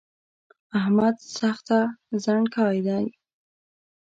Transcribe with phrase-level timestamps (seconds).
[0.79, 1.79] احمد سخته
[2.23, 2.97] زڼکای ده